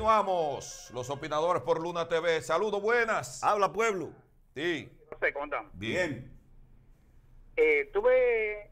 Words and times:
Continuamos. 0.00 0.90
Los 0.92 1.08
opinadores 1.08 1.62
por 1.62 1.80
Luna 1.80 2.06
TV. 2.06 2.42
Saludos, 2.42 2.82
buenas. 2.82 3.42
Habla, 3.42 3.72
pueblo. 3.72 4.10
Sí. 4.54 4.90
No 5.10 5.18
sé, 5.18 5.32
¿cómo 5.32 5.46
están? 5.46 5.70
Bien. 5.72 6.38
Eh, 7.56 7.88
tuve 7.94 8.70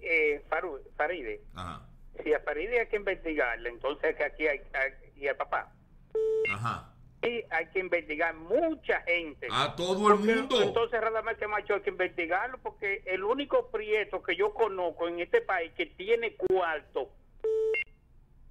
eh, 0.00 0.42
Faru- 0.48 0.80
Faride. 0.96 1.42
Ajá. 1.54 1.86
Si 2.22 2.32
a 2.32 2.40
Faride 2.40 2.80
hay 2.80 2.86
que 2.88 2.96
investigarle, 2.96 3.68
entonces 3.68 4.16
que 4.16 4.24
aquí 4.24 4.46
hay, 4.46 4.60
hay- 4.72 5.12
y 5.22 5.28
al 5.28 5.36
papá. 5.36 5.70
Ajá. 6.50 6.90
Sí, 7.22 7.44
hay 7.50 7.66
que 7.66 7.80
investigar 7.80 8.34
mucha 8.34 9.02
gente. 9.02 9.46
A 9.52 9.76
todo 9.76 10.08
el 10.08 10.16
Porque 10.20 10.34
mundo. 10.36 10.62
Entonces, 10.62 11.02
Radamés 11.02 11.36
Macho 11.50 11.74
hay 11.74 11.82
que 11.82 11.90
investigarlo 11.90 12.56
porque 12.62 13.02
el 13.04 13.24
único 13.24 13.70
prieto 13.70 14.22
que 14.22 14.36
yo 14.36 14.54
conozco 14.54 15.06
en 15.06 15.20
este 15.20 15.42
país 15.42 15.70
que 15.76 15.84
tiene 15.84 16.34
cuarto. 16.34 17.10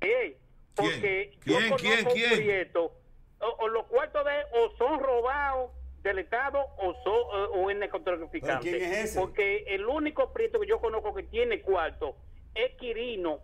Ey, 0.02 0.38
porque 0.76 1.38
¿Quién? 1.42 1.70
yo 1.70 1.76
¿Quién? 1.78 1.96
conozco 2.04 2.14
¿Quién? 2.14 2.36
prieto, 2.36 2.92
o, 3.40 3.48
o 3.60 3.68
los 3.68 3.86
cuartos 3.88 4.24
de 4.26 4.32
o 4.60 4.76
son 4.78 5.00
robados 5.00 5.72
del 6.02 6.20
Estado 6.20 6.60
o 6.78 6.94
son 7.04 7.14
o, 7.14 7.52
o 7.62 7.70
es 7.70 7.78
narcotraficante. 7.78 8.70
¿Pero 8.72 8.78
quién 8.80 8.92
es 8.92 9.06
ese? 9.06 9.20
Porque 9.20 9.64
el 9.68 9.86
único 9.86 10.32
prieto 10.34 10.60
que 10.60 10.68
yo 10.68 10.80
conozco 10.80 11.14
que 11.14 11.24
tiene 11.24 11.62
cuarto 11.62 12.16
es 12.54 12.76
Quirino. 12.78 13.40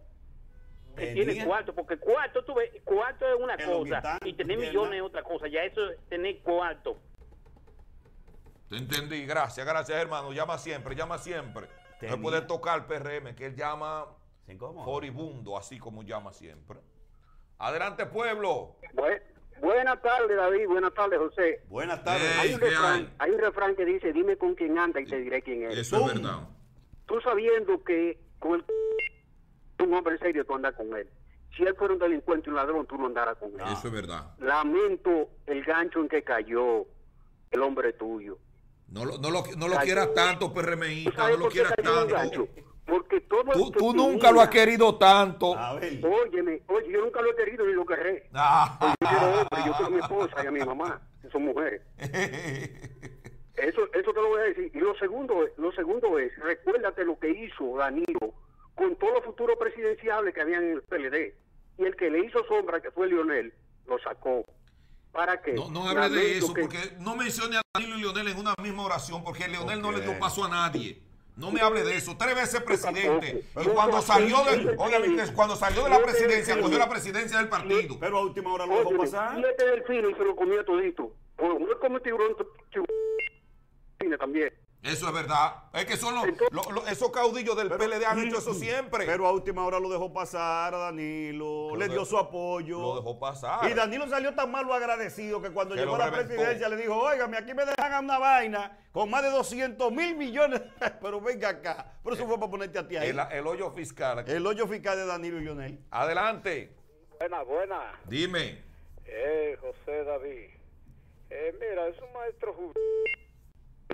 Que 0.96 1.06
Venía. 1.06 1.26
tiene 1.26 1.46
cuarto, 1.46 1.74
porque 1.74 1.98
cuarto, 1.98 2.44
tú 2.44 2.56
ves, 2.56 2.72
cuarto 2.84 3.26
es 3.28 3.40
una 3.40 3.56
cosa 3.58 4.20
y 4.26 4.34
tener 4.34 4.58
¿tú 4.58 4.64
millones 4.66 4.96
es 4.96 5.02
otra 5.02 5.24
cosa. 5.24 5.48
Ya 5.48 5.64
eso 5.64 5.88
es 5.90 6.00
tener 6.10 6.40
cuarto. 6.40 6.98
Te 8.70 8.78
entendí. 8.78 9.26
Gracias, 9.26 9.66
gracias, 9.66 9.98
hermano. 9.98 10.32
Llama 10.34 10.58
siempre, 10.58 10.96
llama 10.96 11.18
siempre. 11.18 11.68
No 12.02 12.22
puede 12.22 12.42
tocar 12.42 12.88
PRM, 12.88 13.36
que 13.36 13.48
él 13.48 13.56
llama 13.56 14.08
foribundo, 14.84 15.58
así 15.58 15.78
como 15.80 16.04
llama 16.04 16.34
siempre. 16.34 16.80
Adelante, 17.60 18.06
pueblo. 18.06 18.76
Buenas 19.60 20.02
tardes, 20.02 20.38
David. 20.38 20.68
Buenas 20.68 20.94
tardes, 20.94 21.20
José. 21.20 21.62
Buenas 21.68 22.04
tardes. 22.04 22.38
Hay 22.40 22.54
un, 22.54 22.60
¿qué 22.60 22.70
refrán, 22.70 22.94
hay? 22.96 23.14
hay 23.20 23.32
un 23.32 23.40
refrán 23.40 23.76
que 23.76 23.86
dice, 23.86 24.14
dime 24.14 24.38
con 24.38 24.56
quién 24.56 24.78
anda 24.78 25.02
y 25.02 25.06
te 25.06 25.18
diré 25.18 25.42
quién 25.42 25.64
es. 25.64 25.78
Eso 25.78 25.98
es 26.00 26.14
verdad. 26.14 26.48
Tú 27.06 27.20
sabiendo 27.22 27.84
que 27.84 28.18
con 28.40 28.54
el 28.54 29.86
un 29.86 29.94
hombre 29.94 30.18
serio 30.20 30.46
tú 30.46 30.56
andas 30.56 30.74
con 30.76 30.96
él. 30.96 31.10
Si 31.58 31.64
él 31.64 31.76
fuera 31.76 31.94
un 31.94 32.00
delincuente, 32.00 32.50
un 32.50 32.56
ladrón, 32.56 32.86
tú 32.88 32.98
no 32.98 33.08
andarás 33.08 33.36
con 33.38 33.50
él. 33.50 33.60
Eso 33.74 33.88
es 33.88 33.94
verdad. 33.94 34.34
Lamento 34.38 35.30
el 35.46 35.64
gancho 35.66 36.00
en 36.00 36.08
que 36.08 36.24
cayó 36.24 36.86
el 37.52 37.62
hombre 37.62 37.92
tuyo. 37.94 38.38
No 38.88 39.04
lo, 39.04 39.18
no 39.18 39.30
lo, 39.30 39.44
no 39.58 39.68
lo 39.68 39.76
quieras 39.78 40.14
tanto, 40.14 40.48
¿Tú 40.48 40.54
PRMista. 40.54 41.12
sabes 41.16 41.38
No 41.38 41.46
lo 41.46 41.52
quieras 41.52 41.74
tanto. 41.76 42.48
Porque 42.90 43.22
todo 43.22 43.44
Tú, 43.52 43.72
que 43.72 43.80
tú 43.80 43.94
nunca 43.94 44.28
tenía- 44.28 44.32
lo 44.32 44.42
has 44.42 44.50
querido 44.50 44.98
tanto. 44.98 45.56
A 45.56 45.74
ver. 45.76 46.04
Óyeme, 46.06 46.62
oye, 46.68 46.92
yo 46.92 47.02
nunca 47.02 47.22
lo 47.22 47.32
he 47.32 47.36
querido 47.36 47.66
ni 47.66 47.74
lo 47.74 47.86
querré. 47.86 48.30
Ah. 48.34 48.96
Yo 49.02 49.08
quiero 49.08 49.26
hombre, 49.42 49.60
yo 49.66 49.72
quiero 49.74 49.86
a 49.86 49.90
mi 49.90 50.00
esposa 50.00 50.44
y 50.44 50.48
a 50.48 50.52
mi 50.52 50.60
mamá, 50.60 51.02
que 51.22 51.30
son 51.30 51.44
mujeres. 51.46 51.82
Eso, 53.56 53.82
eso 53.94 54.14
te 54.14 54.22
lo 54.22 54.30
voy 54.30 54.40
a 54.40 54.44
decir. 54.44 54.72
Y 54.74 54.80
lo 54.80 54.96
segundo, 54.96 55.44
es- 55.46 55.52
lo 55.58 55.72
segundo 55.74 56.18
es, 56.18 56.32
recuérdate 56.40 57.04
lo 57.04 57.20
que 57.20 57.30
hizo 57.30 57.76
Danilo 57.78 58.34
con 58.74 58.96
todos 58.96 59.16
los 59.16 59.26
futuros 59.26 59.58
presidenciales 59.60 60.34
que 60.34 60.40
habían 60.42 60.64
en 60.64 60.72
el 60.76 60.82
PLD. 60.84 61.36
Y 61.78 61.84
el 61.84 61.96
que 61.98 62.10
le 62.10 62.26
hizo 62.26 62.42
sombra, 62.46 62.82
que 62.82 62.90
fue 62.92 63.08
Lionel, 63.08 63.54
lo 63.86 64.00
sacó. 64.00 64.46
¿Para 65.12 65.42
qué? 65.42 65.54
No, 65.56 65.70
no 65.72 65.90
hable 65.90 66.08
de 66.10 66.38
eso, 66.38 66.54
que- 66.54 66.62
porque 66.62 66.78
no 67.00 67.16
mencione 67.18 67.58
a 67.58 67.62
Danilo 67.74 67.98
y 67.98 68.02
Leonel 68.02 68.28
en 68.30 68.38
una 68.38 68.54
misma 68.62 68.86
oración, 68.86 69.24
porque 69.26 69.48
Leonel 69.50 69.82
no 69.82 69.92
le 69.92 70.02
dio 70.02 70.18
paso 70.20 70.46
a 70.46 70.50
nadie. 70.50 71.02
No 71.40 71.52
me 71.52 71.62
hable 71.62 71.84
de 71.84 71.96
eso. 71.96 72.18
Tres 72.18 72.36
veces 72.36 72.62
presidente. 72.62 73.46
Y 73.60 73.68
cuando 73.70 74.02
salió 74.02 74.44
de, 74.44 74.64
Yo 74.64 74.72
oiga, 74.78 75.00
tampoco. 75.02 75.34
cuando 75.36 75.56
salió 75.56 75.84
de 75.86 75.90
la 75.90 76.02
presidencia, 76.02 76.60
cogió 76.60 76.78
la 76.78 76.90
presidencia 76.90 77.38
del 77.38 77.48
partido. 77.48 77.98
Pero 78.00 78.18
a 78.18 78.22
última 78.24 78.54
hora 78.54 78.66
lo 78.66 78.78
dejó 78.80 78.98
pasar. 78.98 79.36
siete 79.36 79.66
delfines 79.66 80.12
y 80.12 80.14
se 80.16 80.24
lo 80.26 80.36
comió 80.36 80.64
todito. 80.66 81.14
O 81.38 81.58
no 81.58 81.72
es 81.72 81.78
como 81.80 82.00
tiburón, 82.02 82.36
tiburón 82.70 84.20
también. 84.20 84.54
Eso 84.82 85.08
es 85.08 85.14
verdad. 85.14 85.56
Es 85.74 85.86
que 85.86 85.98
son 85.98 86.16
los, 86.16 86.24
Entonces- 86.24 86.48
los- 86.56 86.72
los- 86.72 86.90
esos 86.90 87.12
caudillos 87.12 87.56
del 87.58 87.68
PLD 87.70 88.06
han 88.06 88.20
hecho 88.26 88.38
eso 88.38 88.54
siempre. 88.54 89.06
Pero 89.06 89.28
a 89.28 89.32
última 89.34 89.66
hora 89.66 89.78
lo 89.78 89.90
dejó 89.90 90.14
pasar 90.14 90.74
a 90.74 90.78
Danilo, 90.78 91.72
Lo 91.72 91.76
le 91.76 91.90
dio 91.90 92.06
su 92.06 92.18
apoyo. 92.18 92.80
lo 92.80 92.96
dejó 92.96 93.20
pasar. 93.20 93.70
Y 93.70 93.74
Danilo 93.74 94.08
salió 94.08 94.34
tan 94.36 94.50
malo 94.50 94.74
agradecido 94.74 95.42
que 95.42 95.50
cuando 95.52 95.76
Que 95.76 95.82
llegó 95.82 95.96
a 95.96 95.98
la 95.98 96.10
reventó. 96.10 96.30
presidencia 96.36 96.70
le 96.70 96.78
dijo, 96.78 96.96
óigame, 96.96 97.36
aquí 97.38 97.54
me 97.54 97.66
dejan 97.66 98.06
una 98.06 98.20
vaina 98.20 98.78
con 98.94 99.10
más 99.10 99.22
de 99.22 99.32
200 99.32 99.92
mil 99.92 100.16
millones. 100.16 100.62
Pero 101.02 101.20
venga 101.20 101.50
acá. 101.50 101.94
Pero 102.02 102.16
eso 102.16 102.26
fue 102.26 102.40
para 102.40 102.50
ponerte 102.50 102.80
a 102.80 102.88
ti 102.88 102.96
ahí. 102.96 103.10
el, 103.10 103.20
el 103.20 103.48
hoyo 103.48 103.72
fiscal. 103.72 104.24
El 104.30 104.48
hoyo 104.48 104.66
fiscal 104.66 104.96
de 104.96 105.06
Danilo 105.06 105.40
y 105.40 105.42
Lionel. 105.42 105.80
Adelante. 105.92 106.74
Buena, 107.20 107.44
buena. 107.44 108.00
Dime. 108.06 108.64
Eh, 109.06 109.58
José 109.60 110.06
David. 110.06 110.52
Eh, 111.32 111.54
mira, 111.60 111.86
es 111.90 111.98
un 112.02 112.14
maestro 112.14 112.56
ju- 112.56 112.72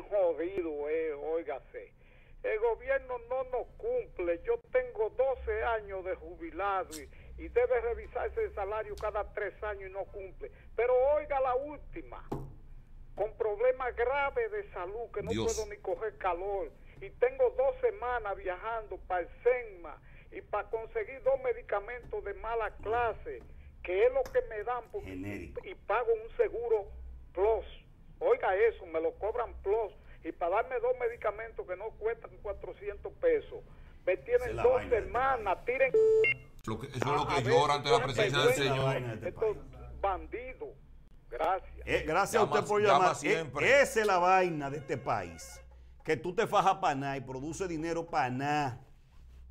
jodido, 0.10 0.90
eh, 0.90 1.14
óigase. 1.14 1.94
El 2.44 2.60
gobierno 2.60 3.18
no 3.30 3.44
nos 3.46 3.68
cumple. 3.78 4.40
Yo 4.44 4.60
tengo 4.72 5.10
12 5.10 5.64
años 5.64 6.06
de 6.06 6.16
jubilado 6.16 6.90
y, 7.00 7.10
y 7.44 7.48
debe 7.50 7.82
revisarse 7.82 8.44
el 8.44 8.54
salario 8.54 8.96
cada 8.96 9.34
tres 9.34 9.54
años 9.64 9.90
y 9.90 9.94
no 9.94 10.06
cumple. 10.06 10.52
Pero 10.76 10.94
oiga 11.16 11.40
la 11.40 11.56
última, 11.56 12.24
con 13.16 13.32
problemas 13.38 13.96
graves 13.96 14.52
de 14.52 14.70
salud 14.74 15.10
que 15.14 15.24
no 15.24 15.32
Dios. 15.32 15.46
puedo 15.56 15.70
ni 15.70 15.78
coger 15.78 16.18
calor 16.18 16.70
y 17.02 17.10
tengo 17.12 17.50
dos 17.52 17.76
semanas 17.82 18.36
viajando 18.38 18.98
para 19.08 19.22
el 19.22 19.30
SENMA 19.44 20.00
y 20.32 20.42
para 20.42 20.70
conseguir 20.70 21.22
dos 21.24 21.42
medicamentos 21.42 22.24
de 22.24 22.34
mala 22.36 22.72
clase, 22.78 23.42
que 23.84 24.06
es 24.06 24.14
lo 24.14 24.22
que 24.24 24.42
me 24.50 24.64
dan 24.64 24.84
porque- 24.92 25.10
y 25.64 25.76
pago 25.88 26.12
un 26.14 26.38
seguro 26.38 26.86
plus. 27.34 27.66
Oiga 28.20 28.56
eso, 28.56 28.86
me 28.88 29.02
lo 29.02 29.14
cobran 29.16 29.54
plus 29.62 29.92
y 30.24 30.32
para 30.32 30.56
darme 30.58 30.76
dos 30.80 30.94
medicamentos 31.00 31.66
que 31.68 31.76
no 31.76 31.90
cuestan 32.00 32.32
400 32.42 33.12
pesos. 33.14 33.60
Me 34.06 34.18
tienen 34.18 34.56
la 34.56 34.64
dos 34.64 34.82
este 34.84 35.02
semanas, 35.04 35.58
tiren 35.66 35.92
Lo 36.66 36.80
que- 36.80 36.88
eso 36.88 36.98
es 36.98 37.06
lo 37.06 37.28
que 37.28 37.42
llora 37.44 37.74
si 37.74 37.78
ante 37.78 37.90
la 37.92 38.04
presencia 38.04 38.40
del. 38.40 38.54
Señor. 38.54 38.96
este 38.96 39.30
Estos 39.30 39.58
bandidos. 40.02 40.70
Gracias. 41.30 41.72
Eh, 41.86 42.04
gracias 42.08 42.42
Llama- 42.42 42.56
a 42.56 42.60
usted 42.60 42.68
por 42.70 42.82
llama 42.82 43.00
llamar. 43.00 43.16
siempre. 43.16 43.68
Eh, 43.68 43.82
esa 43.82 44.00
es 44.02 44.08
la 44.08 44.18
vaina 44.20 44.70
de 44.70 44.78
este 44.78 44.98
país. 44.98 45.60
Que 46.04 46.16
tú 46.18 46.34
te 46.34 46.48
fajas 46.48 46.76
para 46.76 46.96
nada 46.96 47.18
y 47.18 47.22
produce 47.22 47.68
dinero 47.68 48.06
para 48.06 48.30
nada. 48.30 48.80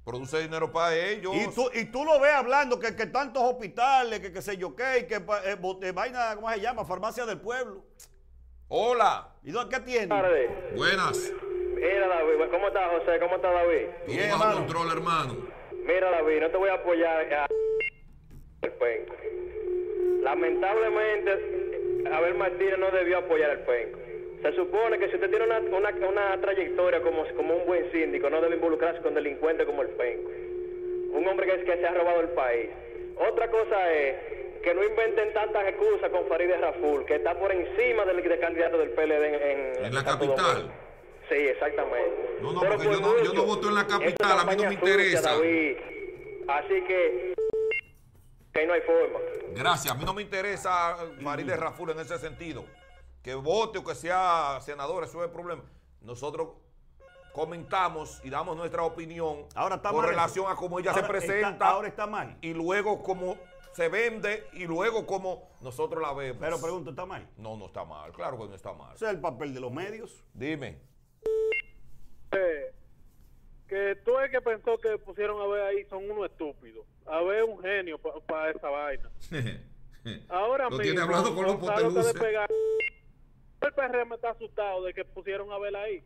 Produce 0.05 0.39
dinero 0.41 0.71
para 0.73 0.95
ellos. 0.97 1.35
Y 1.35 1.49
tú, 1.55 1.69
y 1.75 1.87
tú 1.87 2.05
lo 2.05 2.21
ves 2.21 2.33
hablando 2.33 2.79
que, 2.79 2.95
que 2.95 3.07
tantos 3.07 3.43
hospitales, 3.43 4.21
que 4.21 4.33
qué 4.33 4.41
sé 4.43 4.57
yo 4.57 4.75
qué, 4.77 5.01
y 5.01 5.07
que 5.07 5.17
eh, 5.17 5.93
vaina, 5.93 6.35
¿cómo 6.37 6.51
se 6.51 6.61
llama? 6.61 6.85
Farmacia 6.85 7.27
del 7.27 7.41
pueblo. 7.41 7.85
Hola. 8.69 9.29
¿Y 9.43 9.51
dónde 9.51 9.77
qué 9.77 9.83
tiene? 9.83 10.07
Buenas. 10.77 11.33
Mira 11.75 12.09
David, 12.09 12.51
¿cómo 12.51 12.69
está 12.69 12.89
José? 12.89 13.19
¿Cómo 13.21 13.37
está 13.37 13.51
David? 13.51 13.87
Todo 14.07 14.15
Bien, 14.17 14.31
bajo 14.31 14.43
hermano. 14.43 14.59
control, 14.67 14.93
hermano. 14.93 15.37
Mira 15.85 16.11
David, 16.11 16.41
no 16.41 16.49
te 16.51 16.57
voy 16.57 16.71
a 16.71 16.75
apoyar 16.75 17.33
a 17.35 17.47
el 18.63 18.71
penco. 18.73 19.15
Lamentablemente, 20.23 22.09
Abel 22.11 22.35
Martínez 22.35 22.79
no 22.79 22.91
debió 22.91 23.19
apoyar 23.19 23.51
al 23.51 23.61
penco. 23.61 23.99
Se 24.41 24.53
supone 24.55 24.99
que 24.99 25.09
si 25.09 25.15
usted 25.17 25.29
tiene 25.29 25.45
una, 25.45 25.59
una, 25.59 25.91
una 26.09 26.41
trayectoria 26.41 27.03
como, 27.03 27.25
como 27.37 27.57
un 27.57 27.67
buen 27.67 27.91
síndico, 27.93 28.31
no 28.31 28.41
debe 28.41 28.57
involucrarse 28.57 29.03
con 29.03 29.15
delincuentes 29.15 29.67
como 29.67 29.83
el 29.83 29.89
penco. 29.89 30.31
Un 31.13 31.27
hombre 31.29 31.47
que, 31.47 31.65
que 31.65 31.77
se 31.77 31.87
ha 31.87 31.95
robado 31.95 32.21
el 32.21 32.29
país. 32.31 32.71
Otra 33.17 33.51
cosa 33.51 33.93
es 33.93 34.17
que 34.65 34.75
no 34.75 34.83
inventen 34.83 35.33
tantas 35.35 35.67
excusas 35.69 36.11
con 36.11 36.27
Farideh 36.27 36.57
Raful, 36.57 37.05
que 37.05 37.17
está 37.17 37.39
por 37.39 37.53
encima 37.53 38.05
del, 38.07 38.23
del 38.23 38.41
candidato 38.41 38.79
del 38.79 38.91
PLD 38.91 39.25
en, 39.27 39.35
en, 39.79 39.85
En 39.85 39.95
la 39.95 40.03
capital. 40.05 40.55
Domingo. 40.63 40.75
Sí, 41.29 41.35
exactamente. 41.37 42.39
No, 42.41 42.53
no, 42.53 42.61
Pero 42.61 42.73
porque 42.75 42.89
yo 42.93 43.01
no- 43.01 43.19
yo 43.19 43.25
no 43.25 43.45
mucho, 43.45 43.45
voto 43.47 43.69
en 43.69 43.75
la 43.75 43.87
capital, 43.87 44.39
a 44.41 44.45
mí 44.45 44.57
no 44.57 44.63
me 44.65 44.71
sucia, 44.71 44.73
interesa. 44.73 45.31
David. 45.33 45.77
Así 46.49 46.85
que, 46.87 47.35
que 48.53 48.61
ahí 48.61 48.67
no 48.67 48.73
hay 48.75 48.81
forma. 48.83 49.19
Gracias. 49.55 49.95
A 49.95 49.97
mí 49.99 50.05
no 50.05 50.13
me 50.15 50.23
interesa 50.23 50.97
Farideh 51.23 51.57
Raful 51.57 51.91
en 51.91 52.01
ese 52.01 52.19
sentido. 52.19 52.65
Que 53.23 53.35
vote 53.35 53.79
o 53.79 53.85
que 53.85 53.95
sea 53.95 54.59
senador, 54.61 55.05
eso 55.05 55.19
es 55.21 55.27
el 55.27 55.33
problema. 55.33 55.63
Nosotros 56.03 56.49
comentamos 57.33 58.21
y 58.23 58.31
damos 58.31 58.57
nuestra 58.57 58.83
opinión 58.85 59.47
Ahora 59.55 59.77
está 59.77 59.91
con 59.91 60.01
mal 60.03 60.11
relación 60.11 60.45
eso. 60.45 60.53
a 60.53 60.57
cómo 60.57 60.79
ella 60.79 60.91
Ahora 60.91 61.03
se 61.07 61.07
está- 61.07 61.27
presenta 61.27 61.67
ahora 61.67 61.89
está 61.89 62.07
mal. 62.07 62.37
y 62.43 62.53
luego 62.55 63.03
cómo 63.03 63.37
se 63.75 63.89
vende 63.89 64.47
y 64.53 64.67
luego 64.67 65.05
cómo 65.07 65.51
nosotros 65.61 66.01
la 66.01 66.13
vemos. 66.15 66.39
Pero 66.41 66.61
pregunto, 66.61 66.91
¿está 66.91 67.05
mal? 67.05 67.29
no, 67.37 67.57
no 67.57 67.67
está 67.67 67.85
mal. 67.85 68.13
Claro 68.13 68.39
que 68.39 68.49
no 68.49 68.55
está 68.55 68.73
mal. 68.73 68.95
Ese 68.95 69.07
es 69.07 69.11
el 69.11 69.21
papel 69.21 69.53
de 69.53 69.61
los 69.61 69.73
medios. 69.73 70.25
Dime. 70.33 70.79
que 73.69 73.97
tú 74.05 74.19
el 74.19 74.31
que 74.31 74.41
pensó 74.41 74.79
que 74.79 74.97
pusieron 74.99 75.41
a 75.41 75.47
ver 75.47 75.63
ahí 75.63 75.85
son 75.87 76.09
unos 76.09 76.31
estúpidos. 76.31 76.87
A 77.07 77.21
ver 77.23 77.45
un 77.45 77.61
genio 77.61 77.99
para 77.99 78.51
esa 78.51 78.69
vaina. 78.69 79.11
Ahora 80.29 80.65
Lo 80.65 80.71
mismo, 80.71 80.83
tiene 80.83 81.01
hablando 81.01 81.35
con 81.35 81.45
los. 81.47 82.15
El 83.61 83.73
PRM 83.73 84.13
está 84.13 84.31
asustado 84.31 84.85
de 84.85 84.93
que 84.93 85.05
pusieron 85.05 85.51
a 85.51 85.59
ver 85.59 85.75
ahí. 85.75 86.05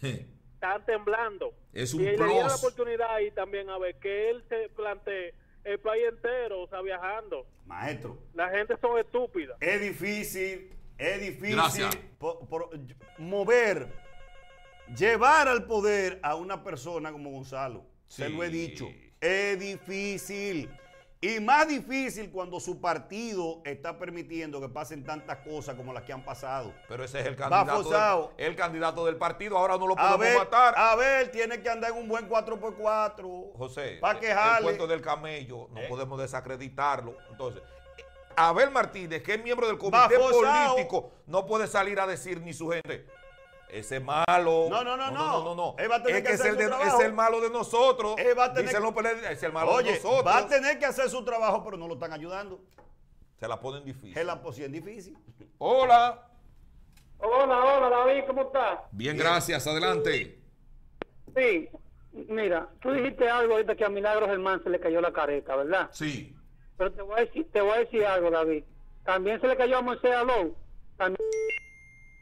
Están 0.54 0.84
temblando. 0.86 1.52
Es 1.72 1.92
un 1.92 2.02
y 2.02 2.04
le 2.04 2.16
la 2.16 2.54
oportunidad 2.54 3.14
ahí 3.14 3.30
también 3.32 3.68
a 3.68 3.78
ver 3.78 3.96
que 3.96 4.30
él 4.30 4.44
se 4.48 4.68
plantee 4.70 5.34
el 5.64 5.78
país 5.80 6.04
entero, 6.08 6.62
o 6.62 6.68
sea, 6.68 6.80
viajando. 6.82 7.46
Maestro, 7.66 8.18
La 8.34 8.48
gente 8.50 8.74
son 8.80 8.98
estúpidas. 8.98 9.56
es 9.60 9.80
difícil, 9.80 10.70
es 10.98 11.20
difícil 11.20 11.54
Gracias. 11.56 11.96
po- 12.18 12.40
por- 12.48 12.70
mover, 13.18 13.88
llevar 14.96 15.48
al 15.48 15.64
poder 15.66 16.18
a 16.22 16.34
una 16.34 16.62
persona 16.62 17.12
como 17.12 17.30
Gonzalo. 17.30 17.84
Se 18.06 18.28
lo 18.28 18.42
he 18.44 18.48
dicho. 18.50 18.88
Es 19.20 19.58
difícil. 19.58 20.68
Y 21.24 21.38
más 21.38 21.68
difícil 21.68 22.32
cuando 22.32 22.58
su 22.58 22.80
partido 22.80 23.62
está 23.64 23.96
permitiendo 23.96 24.60
que 24.60 24.68
pasen 24.68 25.04
tantas 25.04 25.38
cosas 25.38 25.76
como 25.76 25.92
las 25.92 26.02
que 26.02 26.12
han 26.12 26.24
pasado. 26.24 26.74
Pero 26.88 27.04
ese 27.04 27.20
es 27.20 27.26
el 27.26 27.36
candidato, 27.36 27.90
del, 28.36 28.46
el 28.48 28.56
candidato 28.56 29.06
del 29.06 29.16
partido. 29.16 29.56
Ahora 29.56 29.78
no 29.78 29.86
lo 29.86 29.96
A 29.96 30.16
podemos 30.16 30.42
matar. 30.42 30.74
a 30.76 30.96
ver, 30.96 31.30
tiene 31.30 31.62
que 31.62 31.70
andar 31.70 31.92
en 31.92 31.98
un 31.98 32.08
buen 32.08 32.28
4x4. 32.28 33.52
José, 33.56 33.98
Para 34.00 34.18
el 34.18 34.24
quejarle. 34.24 34.64
cuento 34.64 34.88
del 34.88 35.00
camello, 35.00 35.68
no 35.70 35.80
¿Eh? 35.80 35.86
podemos 35.88 36.18
desacreditarlo. 36.18 37.14
Entonces, 37.30 37.62
Abel 38.34 38.72
Martínez, 38.72 39.22
que 39.22 39.34
es 39.34 39.44
miembro 39.44 39.68
del 39.68 39.78
comité 39.78 40.18
político, 40.18 41.12
no 41.26 41.46
puede 41.46 41.68
salir 41.68 42.00
a 42.00 42.06
decir 42.08 42.40
ni 42.40 42.52
su 42.52 42.68
gente. 42.70 43.06
Ese 43.72 43.96
es 43.96 44.04
malo. 44.04 44.66
No, 44.68 44.84
no, 44.84 44.96
no, 44.98 45.10
no. 45.10 45.42
no, 45.44 45.54
no. 45.54 45.74
Él 45.78 45.90
va 45.90 45.96
a 45.96 46.02
tener 46.02 46.18
es 46.18 46.22
que 46.28 46.32
el, 46.48 46.52
su 46.52 46.56
de- 46.58 46.66
trabajo. 46.66 46.98
es 47.00 47.06
el 47.06 47.12
malo 47.14 47.40
de 47.40 47.48
nosotros. 47.48 48.16
Él 48.18 48.38
va 48.38 48.44
a 48.44 48.52
tener 48.52 48.70
que- 48.70 48.76
es 49.32 49.42
el 49.42 49.52
malo 49.52 49.78
de 49.78 49.84
nosotros. 49.92 50.26
va 50.26 50.38
a 50.38 50.46
tener 50.46 50.78
que 50.78 50.84
hacer 50.84 51.08
su 51.08 51.24
trabajo, 51.24 51.64
pero 51.64 51.78
no 51.78 51.88
lo 51.88 51.94
están 51.94 52.12
ayudando. 52.12 52.60
Se 53.40 53.48
la 53.48 53.58
ponen 53.58 53.82
difícil. 53.82 54.16
Es 54.16 54.26
la 54.26 54.40
posición 54.42 54.72
difícil. 54.72 55.16
Hola. 55.56 56.28
Hola, 57.18 57.64
hola, 57.64 57.88
David, 57.88 58.24
¿cómo 58.26 58.42
estás? 58.42 58.80
Bien, 58.90 59.16
gracias. 59.16 59.66
Adelante. 59.66 60.38
Sí, 61.34 61.70
mira, 62.12 62.68
tú 62.82 62.92
dijiste 62.92 63.26
algo 63.30 63.54
ahorita 63.54 63.74
que 63.74 63.84
a 63.86 63.88
Milagros 63.88 64.28
Germán 64.28 64.62
se 64.62 64.68
le 64.68 64.78
cayó 64.80 65.00
la 65.00 65.12
careta, 65.14 65.56
¿verdad? 65.56 65.88
Sí. 65.92 66.36
Pero 66.76 66.92
te 66.92 67.00
voy 67.00 67.14
a 67.18 67.24
decir, 67.24 67.48
te 67.50 67.60
voy 67.62 67.70
a 67.70 67.78
decir 67.78 68.04
algo, 68.04 68.30
David. 68.30 68.64
También 69.04 69.40
se 69.40 69.46
le 69.46 69.56
cayó 69.56 69.78
a 69.78 69.82
Moisés 69.82 70.14
Alou. 70.14 70.54
También 70.98 71.18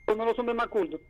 uno 0.06 0.23
de 0.25 0.31
los 0.31 0.38
hombres 0.38 0.56
más 0.56 0.69
cultos. 0.69 1.00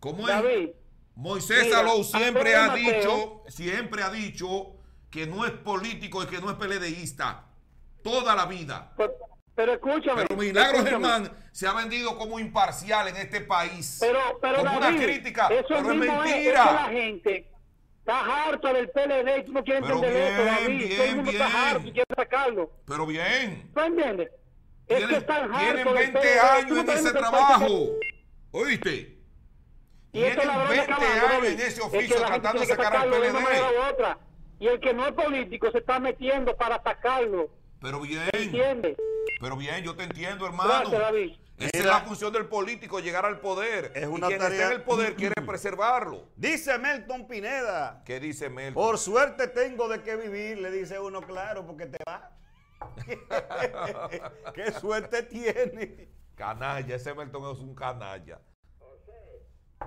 ¿Cómo 0.00 0.22
es? 0.28 0.34
David, 0.34 0.70
Moisés 1.14 1.64
Mira, 1.66 1.80
Alou 1.80 2.02
siempre 2.04 2.56
ha 2.56 2.68
Mateo- 2.68 2.92
dicho, 2.94 3.42
siempre 3.48 4.02
ha 4.02 4.10
dicho 4.10 4.72
que 5.10 5.26
no 5.26 5.44
es 5.44 5.52
político 5.52 6.22
y 6.22 6.26
que 6.26 6.38
no 6.40 6.50
es 6.50 6.56
peledeísta. 6.56 7.44
Toda 8.02 8.34
la 8.34 8.46
vida. 8.46 8.92
pero, 8.96 9.12
pero 9.54 9.72
escúchame. 9.74 10.24
Pero 10.26 10.40
Milagros. 10.40 10.84
Germán 10.84 11.30
se 11.52 11.66
ha 11.66 11.74
vendido 11.74 12.16
como 12.16 12.38
imparcial 12.40 13.08
en 13.08 13.16
este 13.16 13.42
país. 13.42 13.98
Pero, 14.00 14.18
pero 14.40 14.58
como 14.58 14.78
una 14.78 14.86
David, 14.86 15.02
crítica. 15.04 15.48
eso 15.48 15.66
pero 15.68 15.92
es 15.92 15.98
mismo 15.98 16.22
es, 16.24 16.30
es 16.30 16.34
que 16.34 16.40
mentira. 16.40 16.64
la 16.72 16.88
gente 16.88 17.50
está 17.98 18.44
harta 18.46 18.72
del 18.72 18.88
PLD 18.88 19.38
y 19.40 19.44
tú 19.44 19.52
no 19.52 19.62
quieres 19.62 19.82
Pero 19.82 19.94
entender 19.96 20.32
bien, 20.32 20.46
David. 20.46 20.78
bien, 20.78 20.96
Todo 20.96 21.04
el 21.06 21.16
mundo 21.16 21.30
bien. 21.30 21.42
está 21.42 21.70
harto 21.70 21.86
y 21.88 21.92
quiere 21.92 22.14
sacarlo. 22.16 22.70
Pero 22.86 23.06
bien. 23.06 23.70
¿Tú 23.74 23.80
entiendes? 23.80 24.30
Es 24.86 25.06
que 25.06 25.16
están 25.16 25.52
tienen 25.52 25.78
hartos 25.78 25.94
del 25.94 25.94
20 26.12 26.18
PLD, 26.20 26.40
años 26.40 26.78
en 26.78 26.90
ese 26.90 27.12
trabajo. 27.12 27.86
¿Oíste? 28.52 29.19
Y 30.12 30.22
estos 30.24 30.42
Tienen 30.42 30.48
ladrones 30.48 30.68
20 30.86 30.92
acabando, 30.92 31.14
años 31.26 31.30
David. 31.30 31.48
en 31.48 31.54
ese 31.60 31.66
Es 31.68 31.74
que 31.74 31.82
oficio 31.82 32.18
la 32.20 32.26
gente 32.28 32.40
tratando 32.40 32.60
de 32.60 32.66
tiene 32.66 32.76
que 32.76 32.82
sacar 32.84 32.86
al 32.86 32.92
sacarlo 33.10 33.20
de 33.24 33.30
una 33.30 33.40
manera 33.40 33.68
PLD. 33.68 33.78
u 33.78 33.92
otra. 33.94 34.18
Y 34.58 34.66
el 34.66 34.80
que 34.80 34.92
no 34.94 35.06
es 35.06 35.12
político 35.12 35.70
se 35.70 35.78
está 35.78 35.98
metiendo 36.00 36.56
para 36.56 36.82
sacarlo. 36.82 37.48
Pero 37.80 38.00
bien. 38.00 38.28
¿Entiendes? 38.32 38.96
Pero 39.40 39.56
bien, 39.56 39.82
yo 39.84 39.94
te 39.96 40.02
entiendo, 40.04 40.44
hermano. 40.46 40.68
Gracias, 40.90 41.00
David. 41.00 41.32
Esa 41.58 41.78
es 41.78 41.84
la 41.84 42.00
función 42.00 42.32
del 42.32 42.46
político, 42.46 43.00
llegar 43.00 43.24
al 43.26 43.38
poder. 43.40 43.92
Es 43.94 44.04
y 44.04 44.06
una 44.06 44.26
quien 44.28 44.38
tarea- 44.38 44.58
está 44.60 44.72
en 44.74 44.80
el 44.80 44.82
poder 44.84 45.14
quiere 45.14 45.34
preservarlo. 45.46 46.28
Dice 46.36 46.76
Melton 46.78 47.26
Pineda. 47.28 48.02
¿Qué 48.04 48.18
dice 48.18 48.48
Mel? 48.50 48.72
Por 48.74 48.98
suerte 48.98 49.46
tengo 49.48 49.88
de 49.88 50.02
qué 50.02 50.16
vivir, 50.16 50.58
le 50.58 50.70
dice 50.70 50.98
uno, 50.98 51.20
claro, 51.22 51.66
porque 51.66 51.86
te 51.86 51.98
va. 52.06 52.30
qué 54.54 54.72
suerte 54.72 55.22
tiene. 55.24 56.08
Canalla, 56.34 56.96
ese 56.96 57.14
Melton 57.14 57.52
es 57.52 57.58
un 57.60 57.74
canalla. 57.74 58.40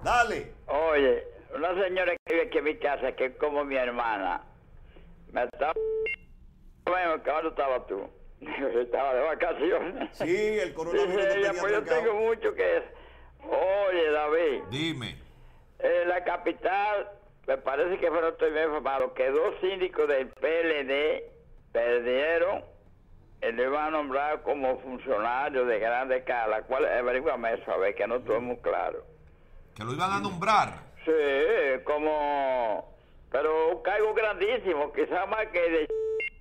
Dale. 0.02 0.52
Oye, 0.68 1.24
una 1.56 1.74
señora 1.84 2.14
que 2.26 2.34
vive 2.34 2.48
aquí 2.48 2.58
en 2.58 2.64
mi 2.64 2.76
casa, 2.78 3.12
que 3.14 3.26
es 3.26 3.36
como 3.38 3.64
mi 3.64 3.76
hermana, 3.76 4.42
me 5.32 5.44
estaba... 5.44 5.74
Bueno, 6.86 7.22
ahora 7.26 7.50
estabas 7.50 7.88
tú. 7.88 8.10
Yo 8.42 8.68
estaba 8.82 9.14
de 9.14 9.22
vacaciones. 9.22 10.10
Sí, 10.18 10.60
el 10.60 10.74
coronavirus 10.74 11.16
Dice 11.16 11.28
no 11.28 11.34
ella, 11.34 11.48
tenía 11.48 11.62
pues 11.62 11.72
yo 11.74 11.84
tengo 11.84 12.14
mucho 12.16 12.54
que... 12.56 12.84
Oye, 13.46 14.10
David, 14.12 14.64
Dime. 14.70 15.18
en 15.80 16.08
la 16.08 16.24
capital, 16.24 17.10
me 17.46 17.58
parece 17.58 17.98
que 17.98 18.10
fueron 18.10 18.32
estoy 18.32 18.52
bien 18.52 18.66
informado, 18.66 19.14
que 19.14 19.30
dos 19.30 19.56
síndicos 19.60 20.08
del 20.08 20.28
PLD 20.30 21.24
perdieron 21.74 22.64
y 23.42 23.52
lo 23.52 23.64
iban 23.64 23.88
a 23.88 23.92
nombrar 23.92 24.42
como 24.44 24.80
funcionarios 24.80 25.68
de 25.68 25.80
grande 25.80 26.18
escala. 26.18 26.62
¿Cuál? 26.64 26.86
Averígame 26.86 27.54
eso, 27.56 27.72
a 27.72 27.78
ver, 27.78 27.96
que 27.96 28.08
no 28.08 28.16
estoy 28.18 28.40
muy 28.40 28.58
claro. 28.58 29.04
Que 29.76 29.84
lo 29.84 29.94
iban 29.94 30.12
a 30.12 30.20
nombrar. 30.20 30.82
Sí, 31.06 31.12
como... 31.84 32.94
Pero 33.32 33.78
un 33.78 33.82
cargo 33.84 34.14
grandísimo, 34.14 34.94
quizás 34.94 35.28
más 35.28 35.48
que 35.48 35.60
de 35.60 35.88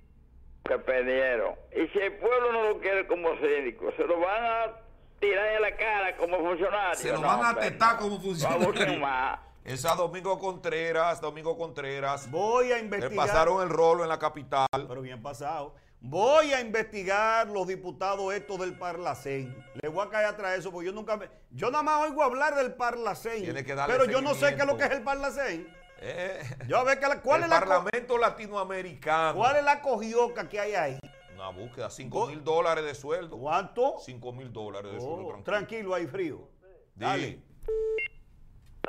que 0.65 0.77
perdieron. 0.79 1.55
Y 1.75 1.87
si 1.87 1.99
el 1.99 2.13
pueblo 2.17 2.51
no 2.51 2.63
lo 2.69 2.79
quiere 2.79 3.07
como 3.07 3.29
síndico, 3.37 3.91
se 3.97 4.03
lo 4.05 4.19
van 4.19 4.43
a 4.43 4.71
tirar 5.19 5.47
en 5.55 5.61
la 5.63 5.75
cara 5.75 6.15
como 6.17 6.37
funcionario. 6.37 6.95
Se 6.95 7.11
lo 7.11 7.19
No, 7.19 7.27
van 7.27 7.43
a 7.45 7.49
hombre, 7.49 7.71
tetar 7.71 7.93
no. 7.95 7.99
como 8.01 8.19
funcionario. 8.21 8.99
más. 8.99 9.39
Esa 9.65 9.95
Domingo 9.95 10.37
Contreras, 10.39 11.19
Domingo 11.21 11.57
Contreras. 11.57 12.29
Voy 12.29 12.71
a 12.71 12.75
Le 12.75 12.81
investigar. 12.83 13.15
pasaron 13.15 13.63
el 13.63 13.69
rolo 13.69 14.03
en 14.03 14.09
la 14.09 14.19
capital. 14.19 14.67
Pero 14.71 15.01
bien 15.01 15.21
pasado. 15.21 15.73
Voy 16.05 16.51
a 16.51 16.59
investigar 16.59 17.47
los 17.47 17.65
diputados 17.65 18.33
estos 18.33 18.59
del 18.59 18.77
Parlacén. 18.77 19.55
Le 19.81 19.87
voy 19.87 20.05
a 20.05 20.09
caer 20.09 20.25
atrás 20.25 20.51
de 20.51 20.57
eso 20.59 20.69
porque 20.69 20.87
yo 20.87 20.91
nunca 20.91 21.15
me... 21.15 21.29
Yo 21.51 21.71
nada 21.71 21.81
más 21.81 22.01
oigo 22.09 22.21
hablar 22.21 22.55
del 22.55 22.73
Parlacén. 22.73 23.41
Tiene 23.41 23.63
que 23.63 23.73
darle 23.73 23.95
pero 23.95 24.11
yo 24.11 24.21
no 24.21 24.33
sé 24.33 24.53
qué 24.55 24.61
es 24.63 24.67
lo 24.67 24.75
que 24.75 24.83
es 24.83 24.91
el 24.91 25.01
Parlacén. 25.01 25.65
Eh, 25.99 26.41
Yo 26.67 26.77
a 26.79 26.83
ver 26.83 26.99
que 26.99 27.07
la- 27.07 27.21
cuál 27.21 27.39
el 27.39 27.43
es 27.45 27.49
la 27.51 27.59
Parlamento 27.61 28.17
Latinoamericano. 28.17 29.37
cuál 29.37 29.55
es 29.55 29.63
la 29.63 29.81
cogioca 29.81 30.49
que 30.49 30.59
hay 30.59 30.73
ahí. 30.73 30.99
Una 31.35 31.47
búsqueda, 31.51 31.89
5 31.89 32.27
mil 32.27 32.43
dólares 32.43 32.83
de 32.83 32.95
sueldo. 32.95 33.37
¿Cuánto? 33.37 33.95
5 33.99 34.33
mil 34.33 34.51
dólares 34.51 34.91
de 34.91 34.97
Oh, 34.97 35.01
sueldo. 35.01 35.27
tranquilo. 35.29 35.43
tranquilo 35.45 35.95
ahí 35.95 36.07
frío. 36.07 36.49
Dale. 36.95 37.27
Dile. 37.27 37.43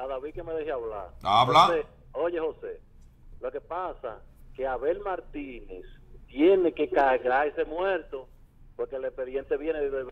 A 0.01 0.07
David 0.09 0.35
que 0.35 0.43
me 0.43 0.53
deje 0.55 0.73
hablar. 0.73 1.15
Habla. 1.23 1.61
José, 1.67 1.87
oye, 2.15 2.41
José, 2.41 2.81
lo 3.41 3.53
que 3.53 3.61
pasa 3.61 4.21
que 4.57 4.67
Abel 4.67 4.99
Martínez 4.99 5.85
tiene 6.35 6.73
que 6.73 6.91
cargar 6.91 7.47
ese 7.47 7.65
muerto 7.65 8.29
porque 8.77 8.97
el 8.97 9.05
expediente 9.05 9.57
viene 9.57 9.81
de 9.81 10.07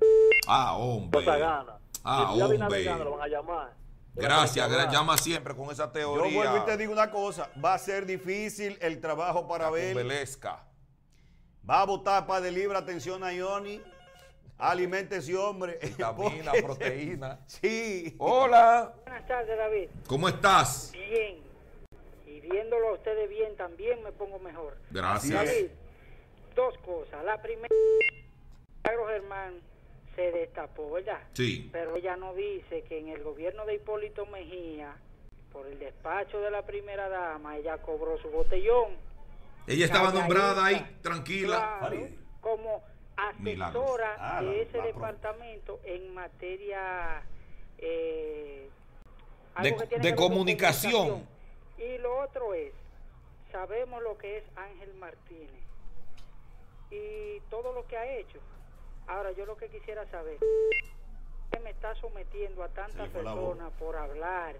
Ah, 0.47 0.76
hombre. 0.76 1.25
cosa 1.25 1.37
gana. 1.37 1.79
Ah, 2.05 2.33
si 2.35 2.41
hombre. 2.43 2.85
gana, 2.85 3.05
lo 3.05 3.11
van 3.17 3.23
a 3.23 3.29
llamar. 3.29 3.73
Gracias, 4.14 4.71
llama 4.93 5.17
siempre 5.17 5.55
con 5.57 5.71
esa 5.71 5.87
Yo 5.87 5.91
teoría. 5.93 6.37
vuelvo 6.37 6.57
y 6.59 6.67
te 6.67 6.76
digo 6.76 6.93
una 6.93 7.11
cosa. 7.11 7.50
Va 7.64 7.75
a 7.75 7.79
ser 7.79 8.07
difícil 8.07 8.79
el 8.81 9.00
trabajo 9.00 9.49
para 9.49 9.67
Abel. 9.67 9.95
Belesca. 9.97 10.64
Va 11.69 11.81
a 11.81 11.87
votar 11.87 12.26
para 12.26 12.41
de 12.43 12.52
libre 12.52 12.76
atención 12.79 13.25
a 13.25 13.33
Ioni. 13.33 13.81
Aliméntese, 14.59 15.37
hombre. 15.37 15.79
Vitamina, 15.83 16.52
proteína. 16.62 17.41
Sí. 17.47 18.14
Hola. 18.19 18.93
Buenas 19.05 19.26
tardes, 19.26 19.59
David. 19.59 19.88
¿Cómo 20.07 20.29
estás? 20.29 20.93
Bien. 20.93 21.38
Y 22.26 22.41
viéndolo 22.41 22.91
a 22.91 22.93
ustedes 22.95 23.29
bien 23.29 23.57
también 23.57 24.02
me 24.05 24.12
pongo 24.12 24.38
mejor. 24.38 24.76
Gracias. 24.91 25.45
David, 25.45 25.71
La 27.25 27.41
primera, 27.41 27.69
Milagro 28.85 29.07
Germán 29.09 29.61
se 30.17 30.31
destapó, 30.33 30.91
¿verdad? 30.93 31.21
Sí. 31.35 31.69
Pero 31.73 31.97
ella 31.97 32.17
no 32.17 32.35
dice 32.35 32.83
que 32.88 32.99
en 32.99 33.09
el 33.09 33.23
gobierno 33.23 33.64
de 33.64 33.75
Hipólito 33.76 34.26
Mejía, 34.26 34.95
por 35.52 35.67
el 35.67 35.79
despacho 35.79 36.41
de 36.41 36.50
la 36.50 36.62
primera 36.67 37.09
dama, 37.09 37.57
ella 37.57 37.79
cobró 37.79 38.19
su 38.19 38.29
botellón. 38.31 38.97
Ella 39.67 39.85
estaba 39.85 40.11
nombrada 40.12 40.64
ahí, 40.67 40.99
tranquila. 41.02 41.79
Claro, 41.81 42.09
como 42.41 42.83
Milagros. 43.38 43.85
asesora 43.85 44.17
Ah, 44.19 44.43
de 44.43 44.62
ese 44.62 44.79
departamento 44.83 45.79
en 45.85 46.12
materia 46.14 47.23
eh, 47.79 48.69
De- 49.61 49.69
algo 49.69 49.79
que 49.81 49.87
tiene 49.87 50.05
de 50.05 50.14
con 50.17 50.29
comunicación. 50.29 51.26
Y 51.79 51.99
lo 51.99 52.19
otro 52.21 52.55
es, 52.55 52.73
sabemos 53.52 54.02
lo 54.02 54.17
que 54.19 54.38
es 54.38 54.45
Ángel 54.57 54.93
Martínez 54.95 55.50
y 56.93 57.41
todo 57.49 57.73
lo 57.73 57.87
que 57.87 57.97
ha 57.97 58.19
hecho. 58.19 58.39
Ahora 59.09 59.33
yo 59.33 59.47
lo 59.47 59.57
que 59.57 59.69
quisiera 59.69 60.09
saber, 60.11 60.39
¿qué 61.51 61.59
me 61.61 61.71
está 61.71 61.95
sometiendo 61.97 62.63
a 62.63 62.69
tantas 62.69 63.09
personas 63.09 63.73
por 63.79 63.97
hablar? 63.97 64.57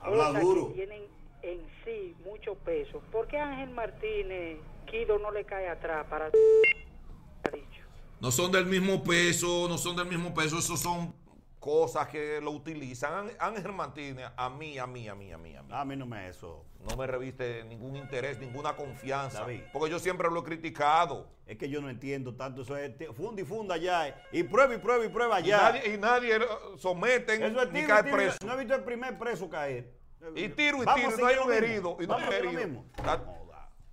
Habla 0.00 0.26
cosas 0.26 0.42
duro. 0.42 0.68
que 0.68 0.74
tienen 0.74 1.02
en 1.42 1.60
sí 1.84 2.14
mucho 2.24 2.54
peso. 2.56 3.00
¿Por 3.12 3.26
qué 3.28 3.38
Ángel 3.38 3.70
Martínez, 3.70 4.58
Kido 4.86 5.18
no 5.18 5.30
le 5.30 5.44
cae 5.44 5.68
atrás 5.68 6.06
para 6.08 6.26
dicho? 6.26 7.82
No 8.20 8.30
son 8.30 8.52
del 8.52 8.66
mismo 8.66 9.02
peso, 9.02 9.66
no 9.68 9.78
son 9.78 9.96
del 9.96 10.06
mismo 10.06 10.34
peso, 10.34 10.58
esos 10.58 10.80
son 10.80 11.14
cosas 11.64 12.08
que 12.08 12.42
lo 12.42 12.50
utilizan. 12.50 13.30
Ángel 13.38 13.72
Martínez, 13.72 14.28
a 14.36 14.50
mí, 14.50 14.76
a 14.76 14.86
mí, 14.86 15.08
a 15.08 15.14
mí, 15.14 15.32
a 15.32 15.38
mí, 15.38 15.56
a 15.56 15.62
mí. 15.62 15.68
A 15.72 15.82
mí 15.86 15.96
no 15.96 16.04
me 16.04 16.28
eso. 16.28 16.62
No 16.86 16.94
me 16.94 17.06
reviste 17.06 17.64
ningún 17.64 17.96
interés, 17.96 18.38
ninguna 18.38 18.76
confianza. 18.76 19.40
David. 19.40 19.62
Porque 19.72 19.90
yo 19.90 19.98
siempre 19.98 20.28
lo 20.30 20.40
he 20.40 20.44
criticado. 20.44 21.26
Es 21.46 21.56
que 21.56 21.70
yo 21.70 21.80
no 21.80 21.88
entiendo 21.88 22.34
tanto 22.34 22.60
eso. 22.60 22.76
Es 22.76 22.92
funda 23.16 23.40
y 23.40 23.46
funda 23.46 23.76
allá. 23.76 24.08
eh, 24.08 24.14
Y 24.32 24.42
prueba 24.42 24.74
y 24.74 24.78
prueba 24.78 25.06
y 25.06 25.08
prueba 25.08 25.40
Y 25.40 25.44
allá. 25.44 25.72
nadie, 25.72 25.94
y 25.94 25.96
nadie 25.96 26.38
lo 26.38 26.76
someten 26.76 27.42
Eso 27.42 27.62
es 27.62 27.72
ni 27.72 27.84
cae 27.84 28.02
tiro, 28.02 28.14
preso. 28.14 28.36
No 28.44 28.52
he 28.52 28.56
visto 28.58 28.74
el 28.74 28.84
primer 28.84 29.18
preso 29.18 29.48
caer. 29.48 29.90
Y 30.36 30.50
tiro 30.50 30.82
y 30.82 30.84
Vamos 30.84 31.14
tiro, 31.14 31.16
y 31.16 31.20
no 31.22 31.26
hay 31.26 31.36
un 31.46 31.52
herido. 31.54 31.96
Y 31.98 32.06
no 32.06 32.14
hay 32.16 32.34
herido. 32.34 32.52
mismo. 32.60 32.84
Está, 32.94 33.22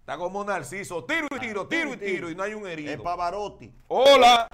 está 0.02 0.18
como 0.18 0.44
Narciso. 0.44 1.06
Tiro 1.06 1.28
y 1.34 1.40
tiro, 1.40 1.68
tiro 1.70 1.94
y 1.94 1.98
tiro, 1.98 2.30
y 2.30 2.36
no 2.36 2.44
hay 2.44 2.54
un 2.54 2.68
herido. 2.68 2.92
Es 2.92 3.00
Pavarotti. 3.00 3.74
Hola. 3.88 4.46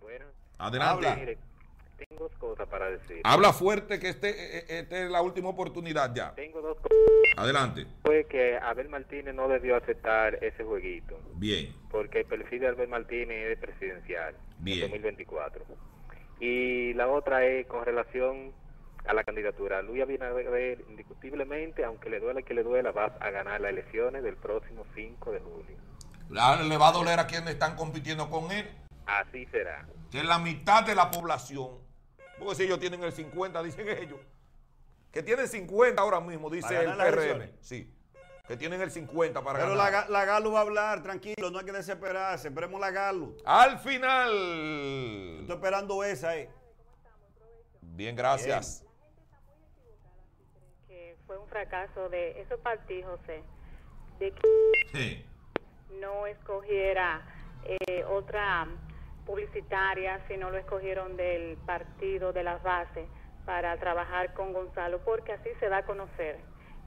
Bueno, 0.00 0.26
Adelante. 0.58 1.08
Habla. 1.08 1.53
Tengo 1.96 2.28
dos 2.28 2.38
cosas 2.38 2.68
para 2.68 2.90
decir. 2.90 3.20
Habla 3.24 3.52
fuerte 3.52 3.98
que 3.98 4.08
este, 4.08 4.30
eh, 4.30 4.58
eh, 4.68 4.78
esta 4.80 4.98
es 5.04 5.10
la 5.10 5.22
última 5.22 5.48
oportunidad 5.50 6.14
ya. 6.14 6.34
Tengo 6.34 6.60
dos 6.60 6.76
cosas. 6.78 6.96
Adelante. 7.36 7.86
Fue 8.02 8.26
que 8.26 8.56
Abel 8.58 8.88
Martínez 8.88 9.34
no 9.34 9.48
debió 9.48 9.76
aceptar 9.76 10.42
ese 10.44 10.64
jueguito, 10.64 11.18
Bien. 11.34 11.74
porque 11.90 12.20
el 12.20 12.26
perfil 12.26 12.60
de 12.60 12.68
Abel 12.68 12.88
Martínez 12.88 13.52
es 13.52 13.58
presidencial 13.58 14.34
Bien. 14.58 14.78
en 14.84 14.90
2024. 14.90 15.64
Y 16.40 16.94
la 16.94 17.08
otra 17.08 17.44
es 17.46 17.66
con 17.66 17.84
relación 17.84 18.52
a 19.06 19.14
la 19.14 19.22
candidatura. 19.24 19.82
Luis 19.82 20.02
Abinader, 20.02 20.84
indiscutiblemente, 20.88 21.84
aunque 21.84 22.10
le 22.10 22.20
duela 22.20 22.42
que 22.42 22.54
le 22.54 22.62
duela, 22.62 22.90
va 22.90 23.16
a 23.20 23.30
ganar 23.30 23.60
las 23.60 23.70
elecciones 23.70 24.22
del 24.22 24.36
próximo 24.36 24.84
5 24.94 25.32
de 25.32 25.40
julio. 25.40 25.76
La- 26.30 26.62
Le 26.62 26.76
va 26.78 26.88
a 26.88 26.92
doler 26.92 27.18
a 27.20 27.26
quienes 27.26 27.50
están 27.50 27.76
compitiendo 27.76 28.30
con 28.30 28.50
él, 28.50 28.66
Así 29.06 29.46
será. 29.46 29.86
que 30.10 30.22
la 30.22 30.38
mitad 30.38 30.84
de 30.84 30.94
la 30.94 31.10
población. 31.10 31.78
Porque 32.38 32.54
si 32.56 32.62
ellos 32.64 32.78
tienen 32.80 33.02
el 33.04 33.12
50, 33.12 33.62
dicen 33.62 33.88
ellos. 33.88 34.18
Que 35.12 35.22
tienen 35.22 35.46
50 35.46 36.00
ahora 36.02 36.20
mismo, 36.20 36.50
dice 36.50 36.74
¿Para 36.84 37.08
el 37.08 37.14
PRM. 37.14 37.50
Sí. 37.60 37.90
Que 38.48 38.56
tienen 38.56 38.80
el 38.82 38.90
50 38.90 39.42
para 39.42 39.58
Pero 39.60 39.74
la, 39.74 39.88
ganar. 39.90 40.06
Ga- 40.08 40.10
la 40.10 40.24
Galo 40.24 40.52
va 40.52 40.58
a 40.58 40.62
hablar, 40.62 41.02
tranquilo, 41.02 41.50
no 41.50 41.58
hay 41.60 41.64
que 41.64 41.72
desesperarse. 41.72 42.48
Esperemos 42.48 42.80
la 42.80 42.90
Galo. 42.90 43.34
Al 43.44 43.78
final. 43.78 44.30
Estoy 45.40 45.54
esperando 45.56 46.02
esa, 46.04 46.36
eh. 46.36 46.50
Bien, 47.80 48.14
gracias. 48.16 48.84
que 50.88 51.16
fue 51.26 51.38
un 51.38 51.48
fracaso 51.48 52.08
de 52.08 52.40
eso 52.40 52.58
para 52.58 52.80
ti, 52.86 53.02
José, 53.02 53.42
de 54.18 54.32
que 54.32 54.48
Sí. 54.92 55.26
no 56.00 56.26
escogiera 56.26 57.22
eh, 57.64 58.04
otra 58.04 58.66
publicitaria, 59.26 60.20
sino 60.28 60.50
lo 60.50 60.58
escogieron 60.58 61.16
del 61.16 61.56
partido 61.66 62.32
de 62.32 62.42
las 62.42 62.62
bases 62.62 63.08
para 63.44 63.76
trabajar 63.78 64.32
con 64.34 64.52
Gonzalo, 64.52 65.00
porque 65.04 65.32
así 65.32 65.50
se 65.60 65.68
da 65.68 65.78
a 65.78 65.84
conocer. 65.84 66.38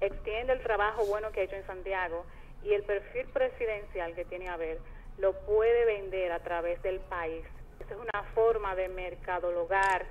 Extiende 0.01 0.53
el 0.53 0.61
trabajo 0.61 1.05
bueno 1.05 1.31
que 1.31 1.41
ha 1.41 1.43
hecho 1.43 1.55
en 1.55 1.65
Santiago 1.65 2.25
y 2.63 2.73
el 2.73 2.83
perfil 2.83 3.27
presidencial 3.27 4.13
que 4.15 4.25
tiene 4.25 4.49
Abel 4.49 4.79
lo 5.17 5.33
puede 5.45 5.85
vender 5.85 6.31
a 6.31 6.39
través 6.39 6.81
del 6.83 6.99
país. 7.01 7.45
Esa 7.79 7.93
es 7.93 7.99
una 7.99 8.23
forma 8.35 8.75
de 8.75 8.89
mercadologar 8.89 10.05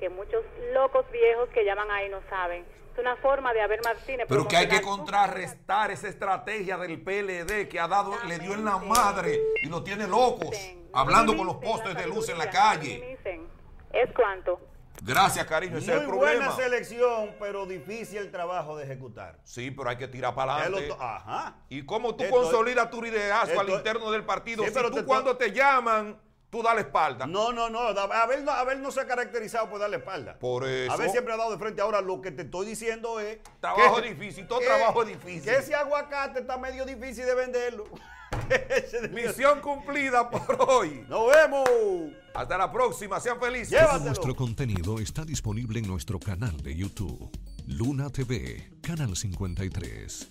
que 0.00 0.08
muchos 0.08 0.42
locos 0.72 1.04
viejos 1.12 1.48
que 1.50 1.62
llaman 1.64 1.90
ahí 1.90 2.08
no 2.08 2.20
saben. 2.30 2.64
Es 2.92 2.98
una 2.98 3.16
forma 3.16 3.52
de 3.52 3.60
Abel 3.60 3.80
Martínez. 3.84 4.26
Pero 4.28 4.48
que 4.48 4.56
hay 4.56 4.66
que 4.66 4.80
contrarrestar 4.80 5.90
esa 5.90 6.08
estrategia 6.08 6.76
del 6.78 7.00
PLD 7.02 7.68
que 7.68 7.78
ha 7.78 7.86
dado, 7.86 8.14
le 8.26 8.38
dio 8.38 8.54
en 8.54 8.64
la 8.64 8.78
madre 8.78 9.38
y 9.62 9.68
lo 9.68 9.84
tiene 9.84 10.08
locos, 10.08 10.56
hablando 10.92 11.36
con 11.36 11.46
los 11.46 11.56
postes 11.56 11.94
de 11.94 12.06
luz 12.06 12.28
en 12.30 12.38
la 12.38 12.48
calle. 12.50 12.98
Minimicen. 12.98 13.46
¿Es 13.92 14.10
cuánto? 14.14 14.58
Gracias, 15.02 15.46
cariño, 15.46 15.78
ese 15.78 15.92
es 15.92 15.96
Muy 15.96 16.04
el 16.04 16.10
problema. 16.10 16.46
buena 16.46 16.62
selección, 16.62 17.34
pero 17.38 17.64
difícil 17.64 18.18
el 18.18 18.30
trabajo 18.30 18.76
de 18.76 18.84
ejecutar. 18.84 19.38
Sí, 19.44 19.70
pero 19.70 19.88
hay 19.88 19.96
que 19.96 20.08
tirar 20.08 20.34
para 20.34 20.58
Es 20.58 20.62
adelante. 20.66 20.94
Ajá. 20.98 21.56
¿Y 21.68 21.84
cómo 21.86 22.16
tú 22.16 22.24
Esto- 22.24 22.36
consolidas 22.36 22.90
tu 22.90 23.00
liderazgo 23.02 23.60
al 23.60 23.70
interno 23.70 24.10
del 24.10 24.24
partido? 24.24 24.62
Sí, 24.62 24.68
si 24.70 24.74
pero 24.74 24.90
tú 24.90 24.96
te- 24.98 25.04
cuando 25.04 25.36
te 25.36 25.52
llaman, 25.52 26.20
tú 26.50 26.62
das 26.62 26.74
la 26.74 26.80
espalda. 26.82 27.26
No, 27.26 27.52
no, 27.52 27.70
no. 27.70 27.78
Abel, 27.80 28.44
no. 28.44 28.50
Abel 28.52 28.82
no 28.82 28.90
se 28.90 29.00
ha 29.00 29.06
caracterizado 29.06 29.70
por 29.70 29.78
darle 29.80 29.98
espalda. 29.98 30.38
Por 30.38 30.66
eso. 30.68 30.92
Abel 30.92 31.10
siempre 31.10 31.32
ha 31.32 31.36
dado 31.36 31.52
de 31.52 31.58
frente. 31.58 31.80
Ahora, 31.80 32.00
lo 32.00 32.20
que 32.20 32.30
te 32.32 32.42
estoy 32.42 32.66
diciendo 32.66 33.20
es. 33.20 33.38
Trabajo 33.60 34.02
que- 34.02 34.14
difícil, 34.14 34.46
todo 34.46 34.58
que- 34.60 34.66
trabajo 34.66 35.02
es 35.02 35.08
difícil. 35.08 35.42
Que 35.44 35.56
ese 35.58 35.74
aguacate 35.74 36.40
está 36.40 36.58
medio 36.58 36.84
difícil 36.84 37.24
de 37.24 37.34
venderlo. 37.34 37.84
Misión 39.12 39.60
cumplida 39.60 40.28
por 40.30 40.56
hoy. 40.68 41.04
Nos 41.08 41.30
vemos. 41.30 41.68
Hasta 42.34 42.56
la 42.58 42.70
próxima, 42.72 43.18
sean 43.20 43.40
felices. 43.40 43.70
Llévatelo. 43.70 44.04
Nuestro 44.06 44.34
contenido 44.36 44.98
está 44.98 45.24
disponible 45.24 45.80
en 45.80 45.86
nuestro 45.86 46.18
canal 46.20 46.56
de 46.62 46.74
YouTube. 46.76 47.30
Luna 47.66 48.10
TV, 48.10 48.70
Canal 48.82 49.16
53. 49.16 50.28